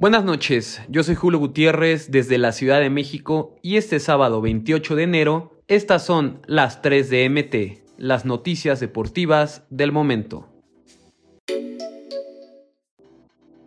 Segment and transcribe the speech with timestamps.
[0.00, 4.94] Buenas noches, yo soy Julio Gutiérrez desde la Ciudad de México y este sábado 28
[4.94, 10.46] de enero estas son las 3 de MT, las noticias deportivas del momento.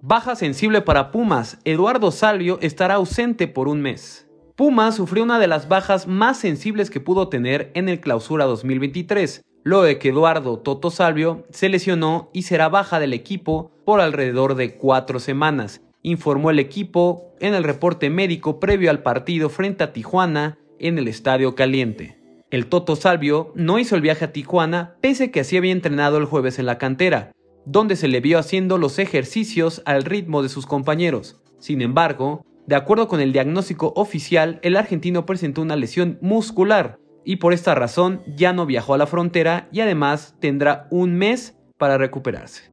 [0.00, 4.28] Baja sensible para Pumas, Eduardo Salvio estará ausente por un mes.
[4.54, 9.42] Pumas sufrió una de las bajas más sensibles que pudo tener en el clausura 2023,
[9.64, 14.76] luego de que Eduardo Toto Salvio se lesionó y será baja del equipo alrededor de
[14.76, 20.58] cuatro semanas, informó el equipo en el reporte médico previo al partido frente a Tijuana
[20.78, 22.18] en el Estadio Caliente.
[22.50, 26.18] El Toto Salvio no hizo el viaje a Tijuana pese a que así había entrenado
[26.18, 27.32] el jueves en la cantera,
[27.64, 31.40] donde se le vio haciendo los ejercicios al ritmo de sus compañeros.
[31.58, 37.36] Sin embargo, de acuerdo con el diagnóstico oficial, el argentino presentó una lesión muscular y
[37.36, 41.98] por esta razón ya no viajó a la frontera y además tendrá un mes para
[41.98, 42.71] recuperarse.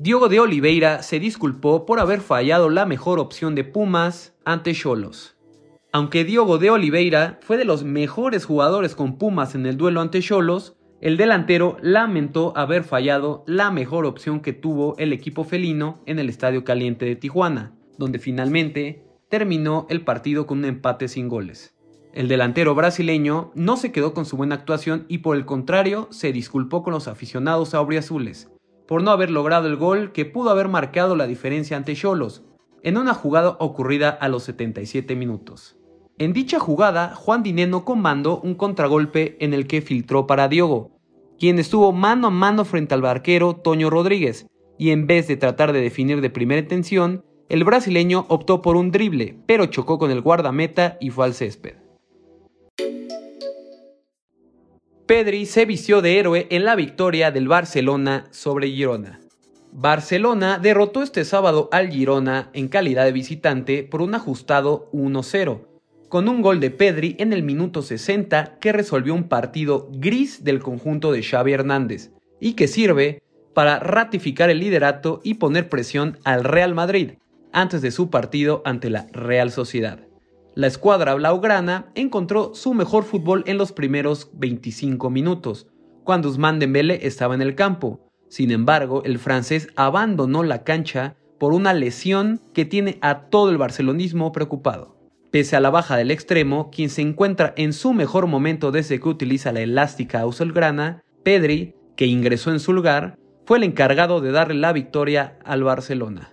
[0.00, 5.36] Diogo de Oliveira se disculpó por haber fallado la mejor opción de Pumas ante Cholos.
[5.92, 10.20] Aunque Diogo de Oliveira fue de los mejores jugadores con Pumas en el duelo ante
[10.20, 16.20] Cholos, el delantero lamentó haber fallado la mejor opción que tuvo el equipo felino en
[16.20, 21.74] el Estadio Caliente de Tijuana, donde finalmente terminó el partido con un empate sin goles.
[22.12, 26.32] El delantero brasileño no se quedó con su buena actuación y por el contrario se
[26.32, 28.48] disculpó con los aficionados auriazules,
[28.88, 32.42] por no haber logrado el gol que pudo haber marcado la diferencia ante Cholos,
[32.82, 35.76] en una jugada ocurrida a los 77 minutos.
[36.16, 40.90] En dicha jugada, Juan Dineno comandó un contragolpe en el que filtró para Diogo,
[41.38, 44.46] quien estuvo mano a mano frente al barquero Toño Rodríguez,
[44.78, 48.90] y en vez de tratar de definir de primera intención, el brasileño optó por un
[48.90, 51.74] drible, pero chocó con el guardameta y fue al césped.
[55.08, 59.20] Pedri se vistió de héroe en la victoria del Barcelona sobre Girona.
[59.72, 65.62] Barcelona derrotó este sábado al Girona en calidad de visitante por un ajustado 1-0,
[66.10, 70.60] con un gol de Pedri en el minuto 60 que resolvió un partido gris del
[70.60, 73.22] conjunto de Xavi Hernández y que sirve
[73.54, 77.12] para ratificar el liderato y poner presión al Real Madrid
[77.50, 80.07] antes de su partido ante la Real Sociedad.
[80.58, 85.68] La escuadra blaugrana encontró su mejor fútbol en los primeros 25 minutos,
[86.02, 88.10] cuando Usman Dembélé estaba en el campo.
[88.28, 93.56] Sin embargo, el francés abandonó la cancha por una lesión que tiene a todo el
[93.56, 94.96] barcelonismo preocupado.
[95.30, 99.08] Pese a la baja del extremo, quien se encuentra en su mejor momento desde que
[99.08, 103.16] utiliza la elástica azulgrana, Pedri, que ingresó en su lugar,
[103.46, 106.32] fue el encargado de darle la victoria al Barcelona.